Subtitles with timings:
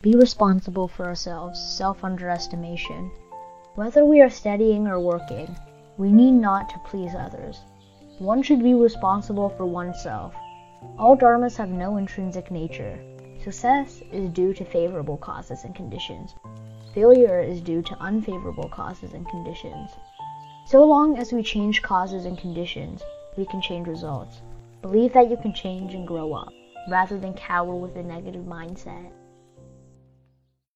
[0.00, 1.60] Be responsible for ourselves.
[1.60, 3.10] Self underestimation.
[3.74, 5.56] Whether we are studying or working,
[5.96, 7.62] we need not to please others.
[8.20, 10.36] One should be responsible for oneself.
[11.00, 12.96] All dharmas have no intrinsic nature.
[13.42, 16.32] Success is due to favorable causes and conditions.
[16.94, 19.90] Failure is due to unfavorable causes and conditions.
[20.66, 23.02] So long as we change causes and conditions,
[23.36, 24.42] we can change results.
[24.80, 26.52] Believe that you can change and grow up,
[26.88, 29.10] rather than cower with a negative mindset.